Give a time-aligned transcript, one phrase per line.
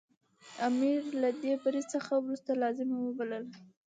[0.67, 3.51] امیر له دې بري څخه وروسته لازمه وبلله.